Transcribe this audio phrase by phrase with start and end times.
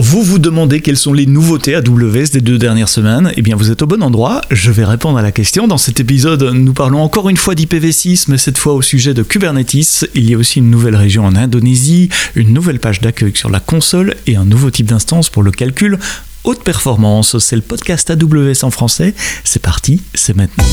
[0.00, 3.30] Vous vous demandez quelles sont les nouveautés AWS des deux dernières semaines?
[3.36, 4.40] Eh bien, vous êtes au bon endroit.
[4.50, 5.68] Je vais répondre à la question.
[5.68, 9.22] Dans cet épisode, nous parlons encore une fois d'IPv6, mais cette fois au sujet de
[9.22, 10.08] Kubernetes.
[10.14, 13.60] Il y a aussi une nouvelle région en Indonésie, une nouvelle page d'accueil sur la
[13.60, 15.98] console et un nouveau type d'instance pour le calcul
[16.44, 17.38] haute performance.
[17.38, 19.12] C'est le podcast AWS en français.
[19.44, 20.64] C'est parti, c'est maintenant.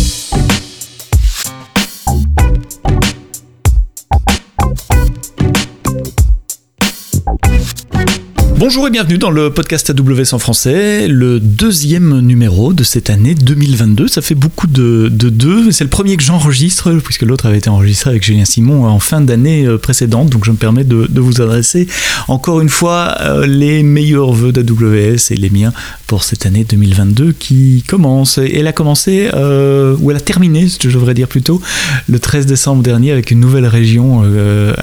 [8.59, 13.33] Bonjour et bienvenue dans le podcast AWS en français, le deuxième numéro de cette année
[13.33, 14.09] 2022.
[14.09, 18.09] Ça fait beaucoup de, deux, c'est le premier que j'enregistre, puisque l'autre avait été enregistré
[18.09, 21.87] avec Julien Simon en fin d'année euh, précédente, donc je me permets de, vous adresser
[22.27, 25.71] encore une fois euh, les meilleurs vœux d'AWS et les miens
[26.05, 28.39] pour cette année 2022 qui commence.
[28.39, 31.61] Et elle a commencé, euh, ou elle a terminé, je devrais dire plutôt,
[32.09, 34.23] le 13 décembre dernier avec une nouvelle région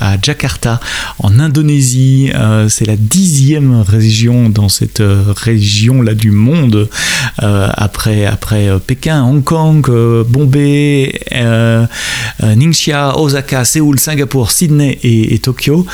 [0.01, 0.81] à Jakarta,
[1.19, 2.31] en Indonésie.
[2.69, 6.89] c'est la dixième région dans cette euh, région-là du monde,
[7.43, 9.91] euh, après, après euh, Pékin, Hong Kong,
[10.29, 11.21] Bombay,
[12.41, 15.87] Ningxia, Osaka, Séoul, Singapour, Sydney et, Tokyo,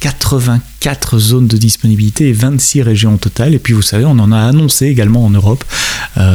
[0.00, 3.54] 80 4 zones de disponibilité et 26 régions au total.
[3.54, 5.64] Et puis vous savez, on en a annoncé également en Europe,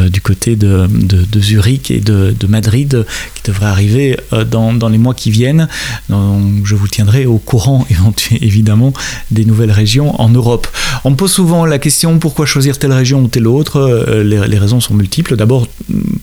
[0.10, 0.90] du côté de,
[1.38, 4.18] Zurich et de, Madrid, qui devrait arriver
[4.50, 5.70] dans, dans, les mois qui viennent.
[6.10, 7.88] Donc, je vous tiendrai au courant
[8.42, 8.94] évidemment
[9.30, 10.68] des nouvelles régions en Europe.
[11.04, 13.78] On me pose souvent la question pourquoi choisir telle région ou telle autre.
[13.78, 15.36] Euh, les, raisons sont multiples.
[15.36, 15.68] D'abord,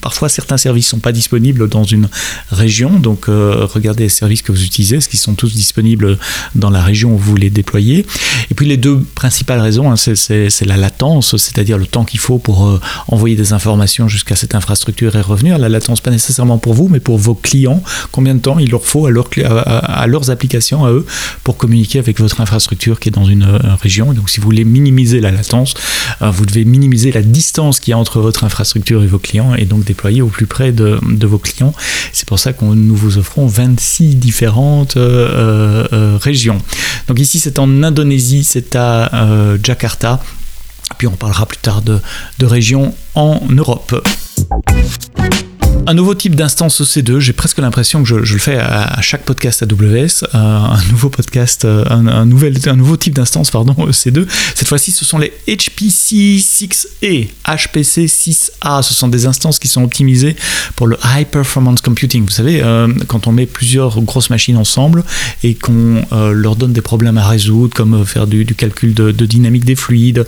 [0.01, 2.09] parfois certains services ne sont pas disponibles dans une
[2.51, 2.99] région.
[2.99, 6.19] Donc regardez les services que vous utilisez, est-ce qu'ils sont tous disponibles
[6.55, 8.07] dans la région où vous les déployez?
[8.51, 12.39] Et puis les deux principales raisons, hein, c'est la latence, c'est-à-dire le temps qu'il faut
[12.39, 15.59] pour euh, envoyer des informations jusqu'à cette infrastructure et revenir.
[15.59, 17.83] La latence, pas nécessairement pour vous, mais pour vos clients.
[18.13, 21.07] Combien de temps il leur faut à, leurs applications, à eux,
[21.45, 24.13] pour communiquer avec votre infrastructure qui est dans une, euh, région?
[24.39, 25.75] Vous voulez minimiser la latence,
[26.23, 29.55] euh, vous devez minimiser la distance qu'il y a entre votre infrastructure et vos clients
[29.55, 31.75] et donc déployer au plus près de, vos clients.
[32.13, 36.59] C'est pour ça que nous vous offrons 26 différentes régions.
[37.09, 40.21] Donc ici c'est en Indonésie c'est à euh, Jakarta.
[40.97, 41.99] Puis on parlera plus tard de,
[42.39, 43.95] de régions en Europe
[45.87, 47.19] un nouveau type d'instance EC2.
[47.19, 50.25] J'ai presque l'impression que je, le fais à, chaque podcast AWS.
[50.35, 54.27] Euh, un nouveau podcast, euh, un, nouvel, un nouveau type d'instance, pardon, EC2.
[54.55, 58.83] Cette fois-ci, ce sont les HPC 6E, HPC 6A.
[58.83, 60.37] Ce sont des instances qui sont optimisées
[60.77, 62.25] pour le High Performance Computing.
[62.25, 65.05] Vous savez, euh, quand on met plusieurs grosses machines ensemble
[65.43, 69.65] et qu'on leur donne des problèmes à résoudre, comme faire du, calcul de, de, dynamique
[69.65, 70.27] des fluides,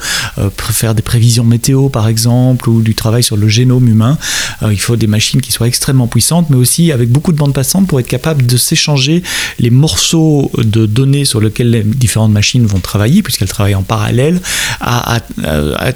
[0.59, 4.19] faire des prévisions météo par exemple, ou du travail sur le génome humain,
[4.63, 7.87] il faut des machines qui soit extrêmement puissante, mais aussi avec beaucoup de bandes passantes
[7.87, 9.23] pour être capable de s'échanger
[9.59, 14.41] les morceaux de données sur lesquels les différentes machines vont travailler, puisqu'elles travaillent en parallèle,
[14.81, 15.21] à,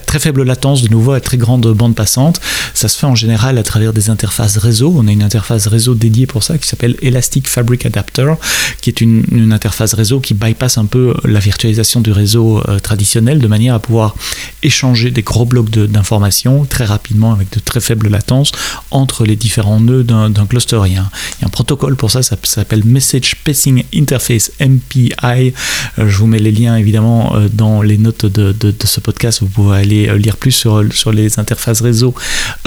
[0.06, 2.40] très faible latence, de nouveau à très grande bande passante.
[2.74, 4.94] Ça se fait en général à travers des interfaces réseau.
[4.96, 8.34] On a une interface réseau dédiée pour ça qui s'appelle Elastic Fabric Adapter,
[8.80, 13.38] qui est une, interface réseau qui bypasse un peu la virtualisation du réseau euh, traditionnel
[13.38, 14.16] de manière à pouvoir
[14.64, 18.52] échanger des gros blocs d'informations très rapidement avec de très faibles latences
[18.90, 20.80] entre les différents nœuds d'un cluster.
[20.86, 21.04] Il y, a
[21.42, 25.12] un, protocole pour ça, ça, s'appelle Message Passing Interface, MPI.
[25.22, 29.40] Euh, je vous mets les liens évidemment euh, dans les notes de, ce podcast.
[29.40, 32.14] Vous pouvez aller euh, lire plus sur, sur les interfaces réseau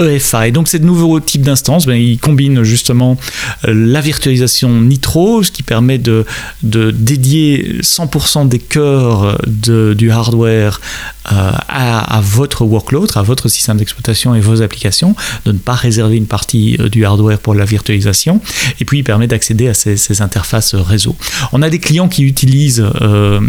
[0.00, 0.52] EFI.
[0.52, 3.16] Donc, ces nouveaux types d'instances, ben, ils combinent justement
[3.64, 6.24] la virtualisation Nitro, ce qui permet de,
[6.62, 10.80] de dédier 100% des cœurs du hardware
[11.28, 16.16] à, à, votre workload, à votre système d'exploitation et vos applications, de ne pas réserver
[16.16, 18.40] une partie euh, du hardware pour la virtualisation,
[18.80, 21.14] et puis il permet d'accéder à ces, interfaces réseau.
[21.52, 23.40] On a des clients qui utilisent euh,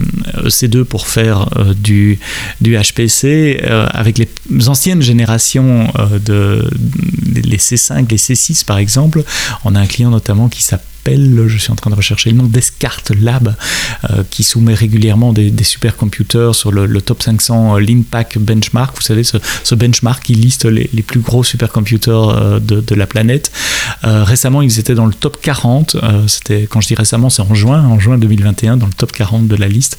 [0.49, 2.19] ces deux pour faire euh, du,
[2.61, 4.27] du HPC avec les
[4.67, 5.87] anciennes générations
[6.25, 6.69] de
[7.33, 9.23] les C5, les C6 par exemple.
[9.63, 12.45] On a un client notamment qui s'appelle je suis en train de rechercher le nom,
[12.45, 13.55] Descartes Lab,
[14.09, 18.95] euh, qui soumet régulièrement des, supercomputers sur le, top 500 euh, l'INPAC Benchmark.
[18.95, 23.51] Vous savez, ce, benchmark qui liste les, plus gros supercomputers euh, de, la planète.
[24.03, 25.95] récemment, ils étaient dans le top 40.
[26.27, 29.47] C'était, quand je dis récemment, c'est en juin, en juin 2021, dans le top 40
[29.47, 29.97] de la liste,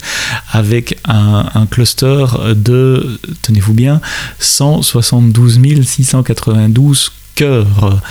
[0.51, 2.25] avec un, un cluster
[2.55, 4.01] de, tenez-vous bien,
[4.39, 7.11] 172 692
[7.41, 8.01] cœur.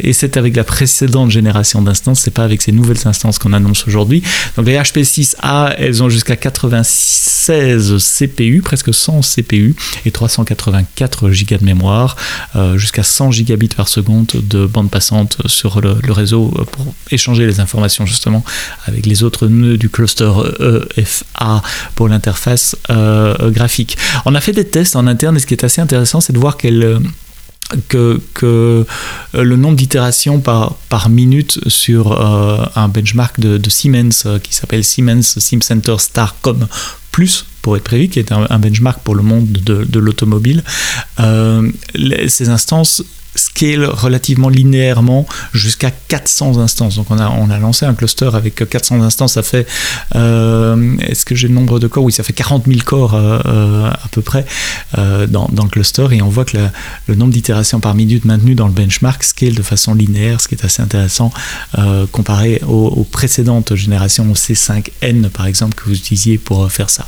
[0.00, 3.86] et c'est avec la précédente génération d'instances, c'est pas avec ces nouvelles instances qu'on annonce
[3.86, 4.22] aujourd'hui.
[4.56, 9.74] Donc les HP6A, elles ont jusqu'à 96 CPU, presque 100 CPU
[10.04, 12.16] et 384 Go de mémoire,
[12.76, 18.06] jusqu'à 100 gigabits par seconde de bande passante sur le, réseau pour échanger les informations
[18.06, 18.44] justement
[18.86, 20.30] avec les autres nœuds du cluster
[20.96, 21.62] EFA
[21.94, 23.96] pour l'interface euh, graphique.
[24.24, 26.38] On a fait des tests en interne et ce qui est assez intéressant, c'est de
[26.38, 26.56] voir
[27.88, 28.86] que, que,
[29.34, 34.84] le nombre d'itérations par, par minute sur euh, un benchmark de, Siemens euh, qui s'appelle
[34.84, 36.66] Siemens SimCenter Starcom
[37.12, 40.62] Plus pour être prévu, qui est un, benchmark pour le monde de, l'automobile,
[41.18, 43.02] ces instances
[43.38, 46.96] scale relativement linéairement jusqu'à 400 instances.
[46.96, 49.66] Donc on a, on a lancé un cluster avec 400 instances, ça fait,
[50.14, 52.04] euh, est-ce que j'ai le nombre de corps?
[52.04, 54.44] Oui, ça fait 40 000 corps euh, euh, à peu près
[54.96, 56.56] dans, dans, le cluster et on voit que
[57.06, 60.54] le nombre d'itérations par minute maintenu dans le benchmark scale de façon linéaire, ce qui
[60.54, 61.30] est assez intéressant
[62.10, 67.06] comparé aux, précédentes générations, au C5N par exemple que vous utilisiez pour faire ça.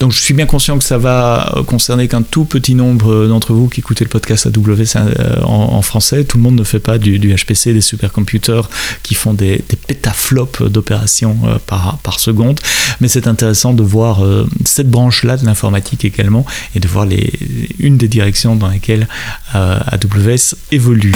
[0.00, 3.68] Donc je suis bien conscient que ça va concerner qu'un tout petit nombre d'entre vous
[3.68, 5.51] qui écoutez le podcast AW en,
[5.82, 6.24] français.
[6.24, 8.68] Tout le monde ne fait pas du, HPC, des supercomputers
[9.02, 12.60] qui font des, pétaflops d'opérations euh, par, seconde.
[13.00, 16.44] Mais c'est intéressant de voir euh, cette branche-là de l'informatique également
[16.74, 17.32] et de voir les,
[17.78, 19.08] une des directions dans lesquelles
[19.54, 21.14] euh, AWS évolue.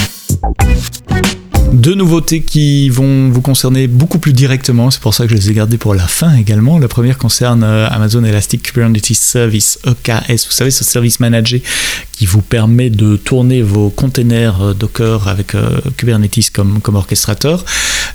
[1.73, 5.51] Deux nouveautés qui vont vous concerner beaucoup plus directement, c'est pour ça que je les
[5.51, 6.79] ai gardées pour la fin également.
[6.79, 10.47] La première concerne Amazon Elastic Kubernetes Service, EKS.
[10.47, 11.61] Vous savez, ce service manager
[12.17, 17.65] qui vous permet de tourner vos containers euh, Docker avec euh, Kubernetes comme, comme orchestrateur.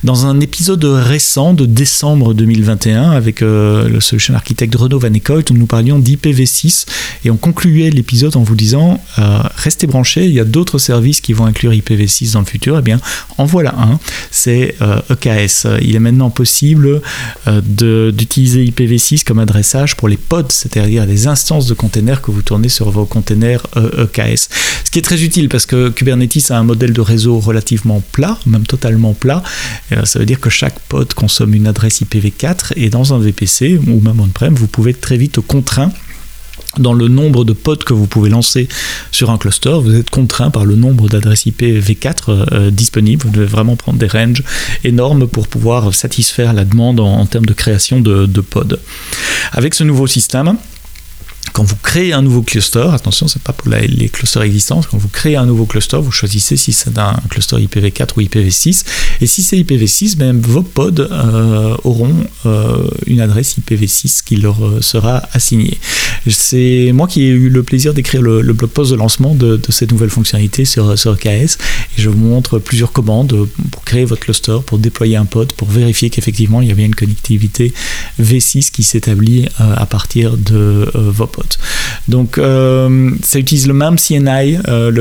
[0.03, 5.43] Dans un épisode récent de décembre 2021 avec euh, le solution architecte Renaud Van Eekhout,
[5.51, 6.87] nous parlions d'IPv6
[7.25, 8.99] et on concluait l'épisode en vous disant
[9.55, 12.79] restez branchés, il y a d'autres services qui vont inclure IPv6 dans le futur.
[12.79, 12.99] Eh bien,
[13.37, 13.99] en voilà un,
[14.31, 14.75] c'est
[15.09, 15.65] EKS.
[15.65, 17.01] E il est maintenant possible
[17.47, 22.69] d'utiliser IPv6 comme adressage pour les pods, c'est-à-dire les instances de containers que vous tournez
[22.69, 23.61] sur vos containers
[23.97, 24.49] EKS.
[24.85, 28.37] Ce qui est très utile parce que Kubernetes a un modèle de réseau relativement plat,
[28.45, 29.43] même totalement plat.
[29.91, 33.79] Euh, ça veut dire que chaque pod consomme une adresse IPv4 et dans un VPC
[33.87, 35.91] ou même on-prem, vous pouvez être très vite contraint
[36.77, 38.67] dans le nombre de pods que vous pouvez lancer
[39.11, 43.23] sur un cluster, vous êtes contraint par le nombre d'adresses IPv4 euh, disponibles.
[43.25, 44.43] Vous devez vraiment prendre des ranges
[44.83, 48.77] énormes pour pouvoir satisfaire la demande en, termes de création de pods.
[49.51, 50.55] Avec ce nouveau système,
[51.61, 55.09] quand vous créez un nouveau cluster, attention, c'est pas pour les clusters existants, quand vous
[55.09, 58.83] créez un nouveau cluster, vous choisissez si c'est un cluster IPv4 ou IPv6.
[59.21, 62.15] Et si c'est IPv6, même vos pods euh, auront
[62.47, 65.77] euh, une adresse IPv6 qui leur euh, sera assignée.
[66.27, 69.91] C'est moi qui ai eu le plaisir d'écrire le, blog post de lancement de, cette
[69.91, 71.27] nouvelle fonctionnalité sur, sur KS.
[71.95, 75.69] Et je vous montre plusieurs commandes pour créer votre cluster, pour déployer un pod, pour
[75.69, 77.71] vérifier qu'effectivement il y a bien une connectivité
[78.19, 81.50] V6 qui s'établit à partir de vos pods.
[82.07, 84.91] Donc, euh, ça utilise le même CNI, euh,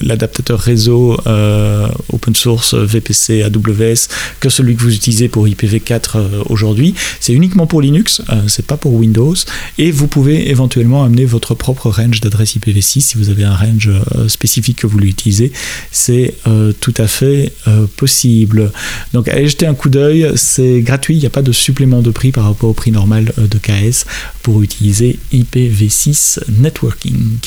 [0.00, 4.08] l'adaptateur réseau euh, open source VPC AWS,
[4.40, 6.94] que celui que vous utilisez pour IPv4 aujourd'hui.
[7.20, 9.34] C'est uniquement pour Linux, c'est pas pour Windows.
[9.78, 13.90] Et vous pouvez éventuellement amener votre propre range d'adresse IPv6 si vous avez un range
[14.28, 15.52] spécifique que vous l'utilisez.
[15.90, 16.34] C'est
[16.80, 17.52] tout à fait
[17.96, 18.72] possible.
[19.12, 20.30] Donc, allez jeter un coup d'œil.
[20.36, 23.32] C'est gratuit, il n'y a pas de supplément de prix par rapport au prix normal
[23.36, 24.06] de KS
[24.42, 27.40] pour utiliser IPv6 Networking.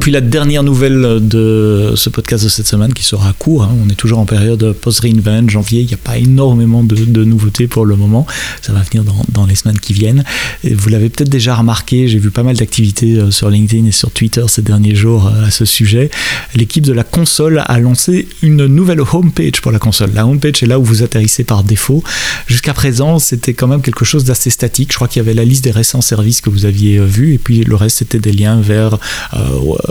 [0.00, 3.74] Puis la dernière nouvelle de ce podcast de cette semaine qui sera court, hein.
[3.84, 7.84] on est toujours en période post-reinvent, janvier, il n'y a pas énormément de, nouveautés pour
[7.84, 8.26] le moment,
[8.62, 10.24] ça va venir dans, les semaines qui viennent.
[10.64, 14.10] Vous l'avez peut-être déjà remarqué, j'ai vu pas mal d'activités euh, sur LinkedIn et sur
[14.10, 16.10] Twitter ces derniers jours euh, à ce sujet.
[16.54, 20.12] L'équipe de la console a lancé une nouvelle homepage pour la console.
[20.14, 22.02] La homepage est là où vous atterrissez par défaut.
[22.46, 24.92] Jusqu'à présent, c'était quand même quelque chose d'assez statique.
[24.92, 27.34] Je crois qu'il y avait la liste des récents services que vous aviez euh, vus
[27.34, 28.98] et puis le reste c'était des liens vers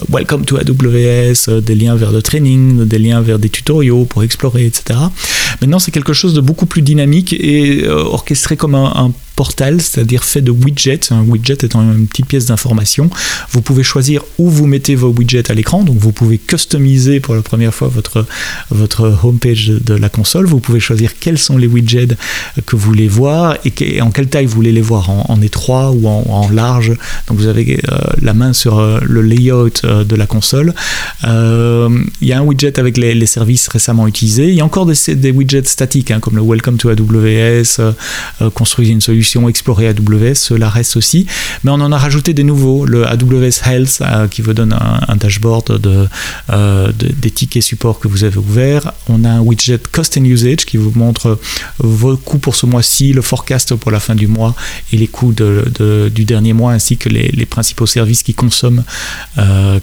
[0.10, 4.24] Welcome to AWS, euh, des liens vers le training, des liens vers des tutoriaux pour
[4.24, 5.00] explorer, etc.
[5.62, 10.24] Maintenant, c'est quelque chose de beaucoup plus dynamique et euh, orchestré comme un portal, c'est-à-dire
[10.24, 11.12] fait de widgets.
[11.12, 13.10] Un widget étant une petite pièce d'information.
[13.52, 17.36] Vous pouvez choisir où vous mettez vos widgets à l'écran, donc vous pouvez customiser pour
[17.36, 18.26] la première fois votre,
[18.70, 20.46] votre homepage de la console.
[20.46, 22.16] Vous pouvez choisir quels sont les widgets
[22.66, 26.08] que vous voulez voir et, en quelle taille vous voulez les voir, en, étroit ou
[26.08, 26.94] en, large.
[27.28, 30.74] Donc vous avez euh, la main sur euh, le layout euh, de la console.
[31.24, 34.50] Il y a un widget avec les, services récemment utilisés.
[34.50, 37.94] Il y a encore des, widgets statiques, hein, comme le Welcome to AWS,
[38.54, 41.26] construisez une solution solutions explorées AWS, cela reste aussi.
[41.64, 42.86] Mais on en a rajouté des nouveaux.
[42.86, 46.08] Le AWS Health qui vous donne un, dashboard de,
[47.00, 48.94] des tickets support que vous avez ouverts.
[49.10, 51.40] On a un widget Cost and Usage qui vous montre
[51.80, 54.56] vos coûts pour ce mois-ci, le forecast pour la fin du mois
[54.94, 58.84] et les coûts du dernier mois ainsi que les, principaux services qui consomment,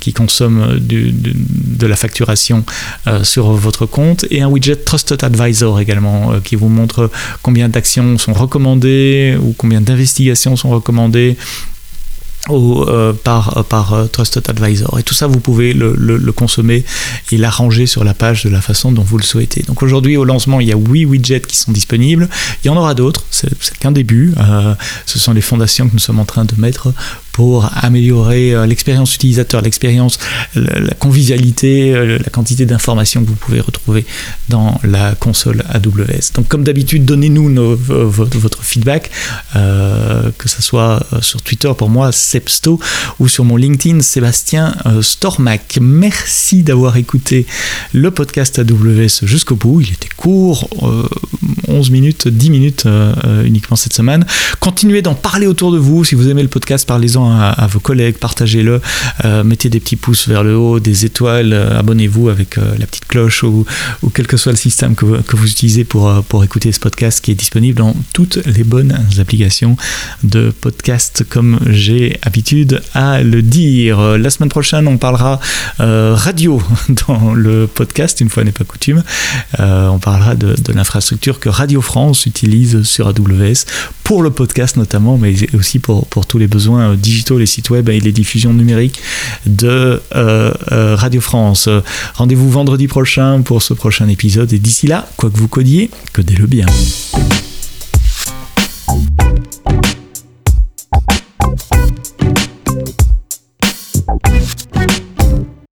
[0.01, 2.65] qui consomment de la facturation
[3.07, 7.11] euh, sur votre compte et un widget Trusted Advisor également euh, qui vous montre
[7.43, 11.37] combien d'actions sont recommandées ou combien d'investigations sont recommandées
[12.51, 14.99] euh, par, par Trusted Advisor.
[14.99, 16.85] Et tout ça, vous pouvez le, le, consommer
[17.31, 19.62] et l'arranger sur la page de la façon dont vous le souhaitez.
[19.62, 22.29] Donc aujourd'hui, au lancement, il y a 8 widgets qui sont disponibles.
[22.62, 24.35] Il y en aura d'autres, c'est qu'un début.
[25.07, 26.93] ce sont les fondations que nous sommes en train de mettre
[27.33, 30.19] pour améliorer euh, l'expérience utilisateur, l'expérience,
[30.55, 34.05] la convivialité, euh, la quantité d'informations que vous pouvez retrouver
[34.49, 36.33] dans la console AWS.
[36.35, 39.11] Donc comme d'habitude, donnez-nous votre, feedback,
[39.57, 42.79] euh, que ce soit sur Twitter pour moi, Sepsto,
[43.19, 45.79] ou sur mon LinkedIn, Sébastien Stormac.
[45.81, 47.47] Merci d'avoir écouté
[47.93, 49.81] le podcast AWS jusqu'au bout.
[49.81, 50.69] Il était court,
[51.73, 52.88] 11 minutes, 10 minutes
[53.45, 54.25] uniquement cette semaine.
[54.61, 56.05] Continuez d'en parler autour de vous.
[56.05, 58.81] Si vous aimez le podcast, parlez-en à, vos collègues, partagez-le,
[59.25, 62.87] euh, mettez des petits pouces vers le haut, des étoiles, euh, abonnez-vous avec euh, la
[62.87, 63.64] petite cloche ou,
[64.14, 67.35] quel que soit le système que vous, utilisez pour, pour écouter ce podcast qui est
[67.35, 69.76] disponible dans toutes les bonnes applications
[70.23, 74.19] de podcast comme j'ai habitude à le dire.
[74.19, 75.41] La semaine prochaine, on parlera
[75.79, 76.62] radio
[77.09, 79.02] dans le podcast, une fois n'est pas coutume.
[79.59, 83.66] on parlera de, de l'infrastructure que Radio France utilise sur AWS
[84.02, 87.88] pour le podcast notamment, mais aussi pour, tous les besoins euh, digitaux, les sites web
[87.88, 89.00] et les diffusions numériques
[89.47, 91.69] de euh, euh, Radio France.
[92.14, 96.49] Rendez-vous vendredi prochain pour ce prochain épisode et d'ici là, quoi que vous codiez, codez-le
[96.49, 96.66] bien.